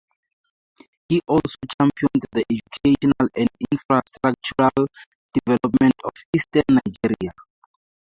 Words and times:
He 1.09 1.21
also 1.27 1.59
championed 1.79 2.23
the 2.31 2.43
educational 2.49 3.29
and 3.35 3.47
infrastructural 3.71 4.87
development 5.31 5.93
of 6.03 6.11
Eastern 6.35 6.63
Nigeria. 6.71 7.35